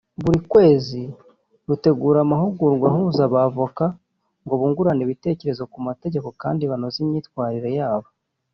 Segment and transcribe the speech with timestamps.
[0.23, 1.01] buri kwezi
[1.67, 3.85] rutegura amahugurwa ahuza abavoka
[4.43, 8.07] ngo bungurane ibitekerezo ku mategeko kandi banoze imyitwarire yabo